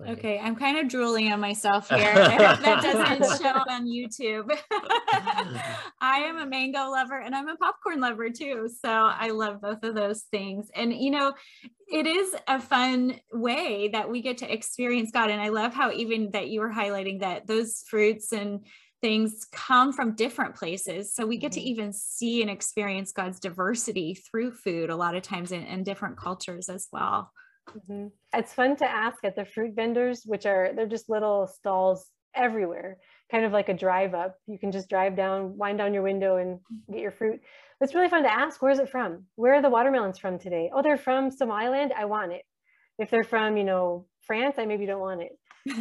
[0.08, 2.14] Okay, I'm kind of drooling on myself here.
[2.14, 4.50] that doesn't show on YouTube.
[6.02, 8.70] I am a mango lover and I'm a popcorn lover too.
[8.84, 10.70] So I love both of those things.
[10.76, 11.34] And, you know,
[11.88, 15.30] it is a fun way that we get to experience God.
[15.30, 18.66] And I love how even that you were highlighting that those fruits and
[19.02, 21.14] things come from different places.
[21.14, 21.70] So we get to mm-hmm.
[21.70, 26.18] even see and experience God's diversity through food a lot of times in, in different
[26.18, 27.32] cultures as well.
[27.77, 28.08] Mm-hmm.
[28.34, 32.97] It's fun to ask at the fruit vendors, which are they're just little stalls everywhere,
[33.32, 34.36] kind of like a drive up.
[34.47, 36.60] You can just drive down, wind down your window, and
[36.91, 37.41] get your fruit.
[37.82, 39.26] It's really fun to ask, where's it from?
[39.36, 40.70] Where are the watermelons from today?
[40.74, 41.93] Oh, they're from Somaliland.
[41.95, 42.43] I want it.
[42.97, 45.32] If they're from, you know, France, I maybe don't want it.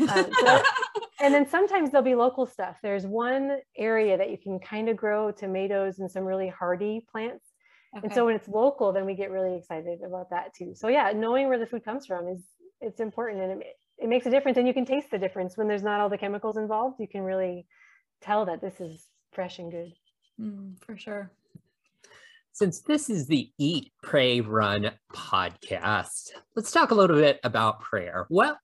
[0.09, 0.63] Um, so,
[1.21, 2.77] and then sometimes there'll be local stuff.
[2.83, 7.48] There's one area that you can kind of grow tomatoes and some really hardy plants
[7.97, 8.07] Okay.
[8.07, 10.75] And so when it's local, then we get really excited about that too.
[10.75, 12.45] So yeah, knowing where the food comes from is
[12.81, 13.67] it's important and it,
[13.99, 14.59] it makes a difference.
[14.59, 16.97] And you can taste the difference when there's not all the chemicals involved.
[17.01, 17.67] You can really
[18.21, 19.93] tell that this is fresh and good.
[20.41, 21.31] Mm, for sure.
[22.53, 28.27] Since this is the Eat, Pray, Run podcast, let's talk a little bit about prayer.
[28.29, 28.59] What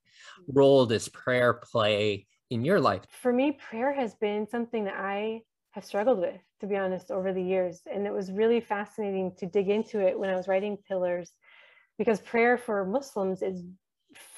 [0.48, 3.02] role does prayer play in your life?
[3.22, 7.32] For me, prayer has been something that I have struggled with, to be honest, over
[7.32, 7.82] the years.
[7.92, 11.32] And it was really fascinating to dig into it when I was writing Pillars,
[11.98, 13.62] because prayer for Muslims is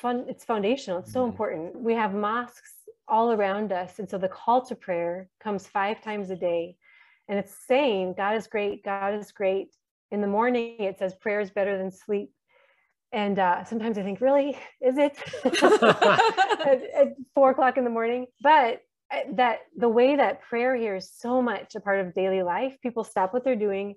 [0.01, 1.31] fun it's foundational it's so mm-hmm.
[1.31, 1.81] important.
[1.81, 2.73] We have mosques
[3.09, 6.77] all around us and so the call to prayer comes five times a day.
[7.29, 9.69] And it's saying god is great god is great.
[10.11, 12.31] In the morning it says prayer is better than sleep.
[13.13, 14.59] And uh, sometimes i think really?
[14.81, 15.17] Is it?
[16.67, 18.27] At, at, four o'clock in the morning.
[18.41, 18.81] But
[19.35, 23.05] that the way that prayer here is so much a part of daily life people
[23.05, 23.95] stop what they're doing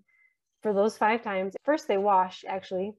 [0.61, 1.55] for those five times.
[1.63, 2.93] First they wash actually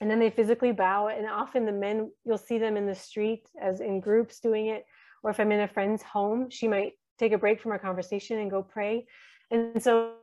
[0.00, 3.48] and then they physically bow and often the men you'll see them in the street
[3.60, 4.84] as in groups doing it
[5.22, 8.38] or if i'm in a friend's home she might take a break from our conversation
[8.38, 9.04] and go pray.
[9.50, 10.14] And so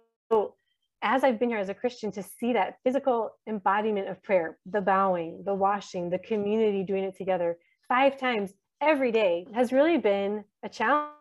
[1.01, 4.81] as i've been here as a christian to see that physical embodiment of prayer the
[4.81, 7.57] bowing the washing the community doing it together
[7.87, 11.11] five times every day has really been a challenge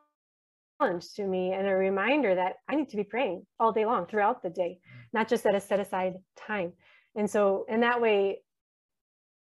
[1.17, 4.43] to me and a reminder that i need to be praying all day long throughout
[4.43, 5.01] the day mm.
[5.13, 6.73] not just at a set aside time.
[7.17, 8.41] And so in that way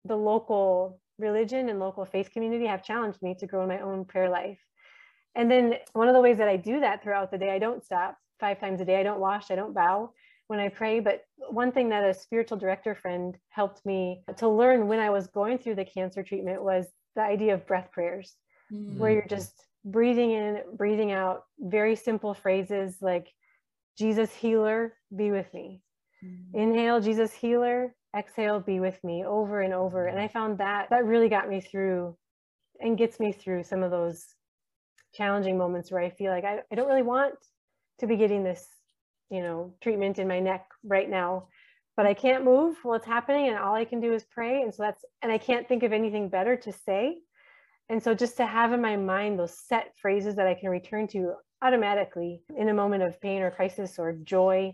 [0.04, 4.04] the local religion and local faith community have challenged me to grow in my own
[4.04, 4.58] prayer life.
[5.34, 7.84] And then one of the ways that i do that throughout the day i don't
[7.84, 8.98] stop five times a day.
[8.98, 10.12] I don't wash i don't bow
[10.46, 11.00] when i pray.
[11.00, 15.26] But one thing that a spiritual director friend helped me to learn when i was
[15.26, 18.36] going through the cancer treatment was the idea of breath prayers
[18.72, 18.98] mm-hmm.
[18.98, 23.28] where you're just breathing in breathing out very simple phrases like
[23.98, 25.82] jesus healer be with me
[26.24, 26.58] mm-hmm.
[26.58, 31.04] inhale jesus healer exhale be with me over and over and i found that that
[31.04, 32.16] really got me through
[32.80, 34.24] and gets me through some of those
[35.12, 37.34] challenging moments where i feel like i, I don't really want
[38.00, 38.66] to be getting this
[39.30, 41.48] you know treatment in my neck right now
[41.96, 44.74] but i can't move while it's happening and all i can do is pray and
[44.74, 47.18] so that's and i can't think of anything better to say
[47.88, 51.06] and so just to have in my mind those set phrases that i can return
[51.06, 54.72] to automatically in a moment of pain or crisis or joy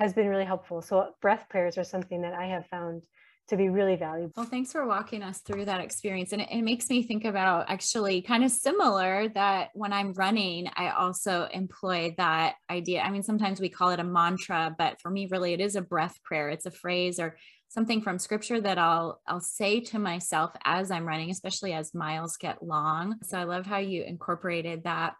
[0.00, 0.80] has been really helpful.
[0.80, 3.02] So breath prayers are something that I have found
[3.50, 4.32] to be really valuable.
[4.36, 6.32] Well, thanks for walking us through that experience.
[6.32, 10.68] And it, it, makes me think about actually kind of similar that when I'm running,
[10.76, 13.02] I also employ that idea.
[13.02, 15.82] I mean, sometimes we call it a mantra, but for me, really, it is a
[15.82, 16.48] breath prayer.
[16.48, 17.36] It's a phrase or
[17.68, 22.36] something from scripture that I'll I'll say to myself as I'm running, especially as miles
[22.36, 23.16] get long.
[23.22, 25.14] So I love how you incorporated that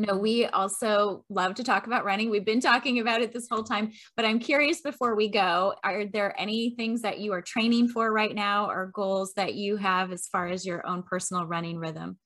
[0.00, 2.30] know, we also love to talk about running.
[2.30, 6.06] We've been talking about it this whole time, but I'm curious before we go, are
[6.06, 10.12] there any things that you are training for right now or goals that you have
[10.12, 12.18] as far as your own personal running rhythm?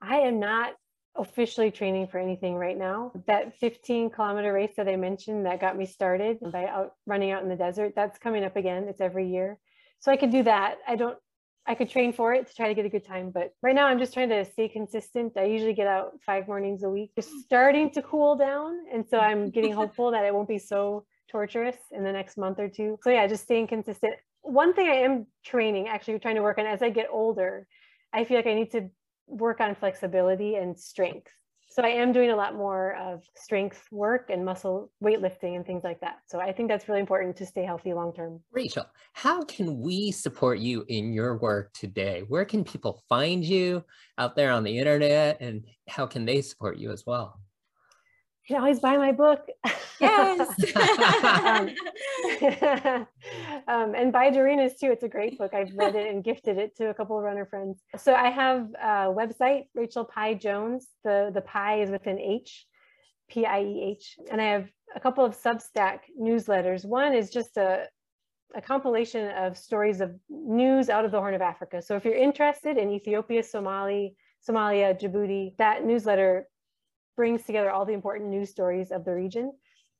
[0.00, 0.74] I am not
[1.16, 3.12] officially training for anything right now.
[3.26, 7.42] That 15 kilometer race that I mentioned that got me started by out running out
[7.42, 8.86] in the desert, that's coming up again.
[8.88, 9.58] It's every year.
[10.00, 10.76] So I could do that.
[10.86, 11.18] I don't
[11.68, 13.86] I could train for it to try to get a good time, but right now
[13.86, 15.36] I'm just trying to stay consistent.
[15.36, 17.10] I usually get out five mornings a week.
[17.16, 18.78] It's starting to cool down.
[18.92, 22.60] And so I'm getting hopeful that it won't be so torturous in the next month
[22.60, 22.98] or two.
[23.02, 24.14] So yeah, just staying consistent.
[24.42, 27.66] One thing I am training, actually trying to work on as I get older,
[28.12, 28.88] I feel like I need to
[29.26, 31.32] work on flexibility and strength.
[31.76, 35.84] So I am doing a lot more of strength work and muscle weightlifting and things
[35.84, 36.20] like that.
[36.24, 38.40] So I think that's really important to stay healthy long term.
[38.50, 42.24] Rachel, how can we support you in your work today?
[42.28, 43.84] Where can people find you
[44.16, 47.38] out there on the internet and how can they support you as well?
[48.46, 49.48] You can always buy my book.
[49.98, 50.48] Yes.
[51.24, 51.68] um,
[53.66, 54.92] um, and buy Dorina's too.
[54.92, 55.52] It's a great book.
[55.52, 57.82] I've read it and gifted it to a couple of runner friends.
[57.96, 60.86] So I have a website, Rachel Pieh Jones.
[61.02, 62.66] The the pie is with an H,
[63.28, 66.84] P I E H, and I have a couple of Substack newsletters.
[66.84, 67.86] One is just a
[68.54, 71.82] a compilation of stories of news out of the Horn of Africa.
[71.82, 74.14] So if you're interested in Ethiopia, Somali,
[74.48, 76.46] Somalia, Djibouti, that newsletter
[77.16, 79.52] brings together all the important news stories of the region.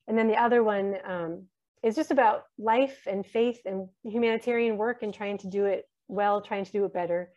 [0.09, 1.47] And then the other one um,
[1.83, 6.41] is just about life and faith and humanitarian work and trying to do it well,
[6.41, 7.31] trying to do it better.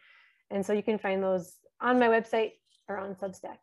[0.52, 2.52] And so you can find those on my website
[2.88, 3.58] or on Substack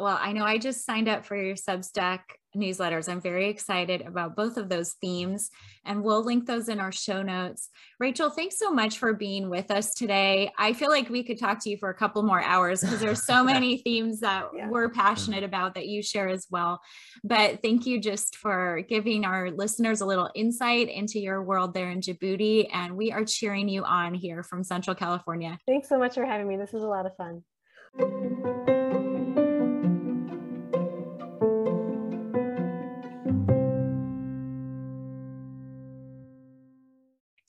[0.00, 2.20] well, I know I just signed up for your Substack
[2.56, 3.08] newsletters.
[3.08, 5.50] I'm very excited about both of those themes,
[5.84, 7.68] and we'll link those in our show notes.
[7.98, 10.52] Rachel, thanks so much for being with us today.
[10.58, 13.24] I feel like we could talk to you for a couple more hours because there's
[13.24, 14.68] so many themes that yeah.
[14.68, 16.80] we're passionate about that you share as well.
[17.22, 21.90] But thank you just for giving our listeners a little insight into your world there
[21.90, 22.68] in Djibouti.
[22.72, 25.58] And we are cheering you on here from Central California.
[25.66, 26.56] Thanks so much for having me.
[26.56, 28.79] This was a lot of fun.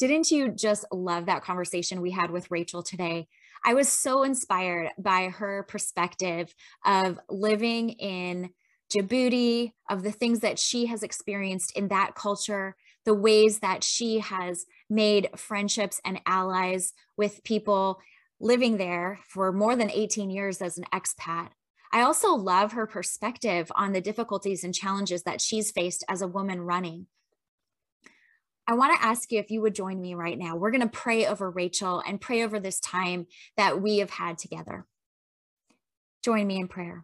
[0.02, 3.28] Didn't you just love that conversation we had with Rachel today?
[3.64, 8.49] I was so inspired by her perspective of living in
[8.91, 12.76] Djibouti, of the things that she has experienced in that culture,
[13.06, 17.99] the ways that she has made friendships and allies with people
[18.39, 21.49] living there for more than 18 years as an expat.
[21.93, 26.28] I also love her perspective on the difficulties and challenges that she's faced as a
[26.28, 27.06] woman running.
[28.72, 30.55] I want to ask you if you would join me right now.
[30.55, 34.38] We're going to pray over Rachel and pray over this time that we have had
[34.38, 34.86] together.
[36.24, 37.03] Join me in prayer.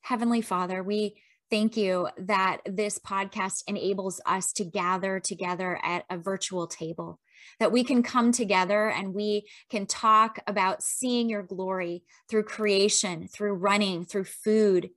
[0.00, 6.18] Heavenly Father, we thank you that this podcast enables us to gather together at a
[6.18, 7.20] virtual table,
[7.60, 13.28] that we can come together and we can talk about seeing your glory through creation,
[13.28, 14.90] through running, through food,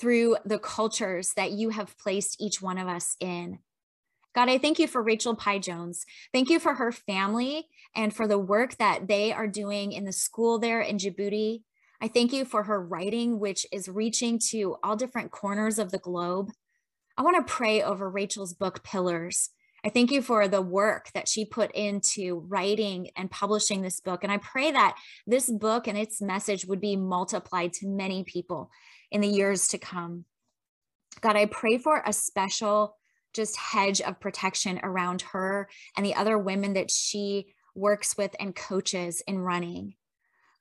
[0.00, 3.60] through the cultures that you have placed each one of us in.
[4.34, 6.04] God, I thank you for Rachel Pieh Jones.
[6.32, 10.12] Thank you for her family and for the work that they are doing in the
[10.12, 11.62] school there in Djibouti.
[12.00, 15.98] I thank you for her writing, which is reaching to all different corners of the
[15.98, 16.50] globe.
[17.16, 19.50] I want to pray over Rachel's book, Pillars.
[19.84, 24.22] I thank you for the work that she put into writing and publishing this book.
[24.22, 28.70] And I pray that this book and its message would be multiplied to many people
[29.10, 30.24] in the years to come.
[31.20, 32.97] God, I pray for a special
[33.34, 38.54] just hedge of protection around her and the other women that she works with and
[38.54, 39.94] coaches in running.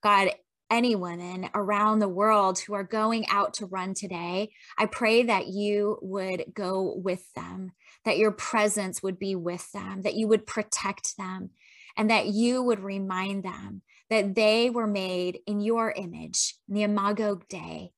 [0.03, 0.31] God,
[0.69, 5.47] any women around the world who are going out to run today, I pray that
[5.47, 7.71] you would go with them,
[8.05, 11.51] that your presence would be with them, that you would protect them,
[11.95, 16.83] and that you would remind them that they were made in your image, in the
[16.83, 17.91] Imago Dei.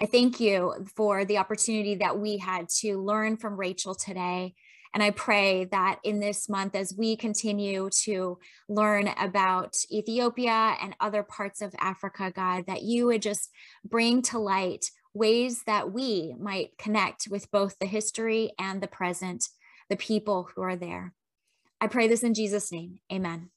[0.00, 4.54] I thank you for the opportunity that we had to learn from Rachel today
[4.94, 8.38] and I pray that in this month, as we continue to
[8.68, 13.50] learn about Ethiopia and other parts of Africa, God, that you would just
[13.84, 19.48] bring to light ways that we might connect with both the history and the present,
[19.90, 21.12] the people who are there.
[21.80, 23.00] I pray this in Jesus' name.
[23.12, 23.50] Amen.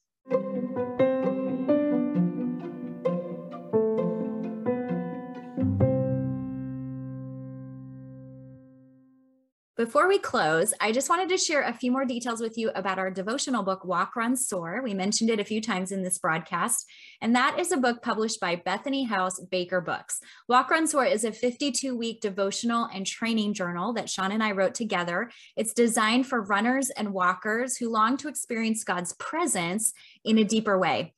[9.78, 12.98] Before we close, I just wanted to share a few more details with you about
[12.98, 14.82] our devotional book, Walk, Run, Soar.
[14.82, 16.84] We mentioned it a few times in this broadcast,
[17.20, 20.18] and that is a book published by Bethany House Baker Books.
[20.48, 24.50] Walk, Run, Soar is a 52 week devotional and training journal that Sean and I
[24.50, 25.30] wrote together.
[25.56, 29.92] It's designed for runners and walkers who long to experience God's presence
[30.24, 31.14] in a deeper way.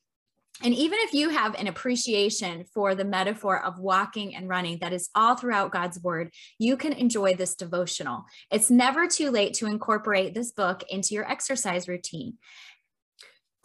[0.63, 4.93] And even if you have an appreciation for the metaphor of walking and running that
[4.93, 8.25] is all throughout God's word, you can enjoy this devotional.
[8.51, 12.37] It's never too late to incorporate this book into your exercise routine.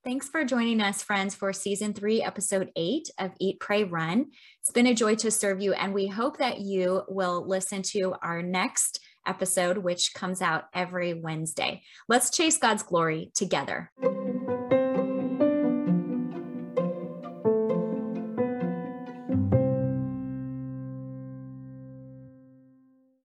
[0.03, 4.27] Thanks for joining us, friends, for season three, episode eight of Eat, Pray, Run.
[4.61, 8.15] It's been a joy to serve you, and we hope that you will listen to
[8.23, 11.83] our next episode, which comes out every Wednesday.
[12.09, 13.91] Let's chase God's glory together.